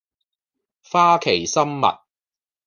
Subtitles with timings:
[0.81, 1.99] 花旗參蜜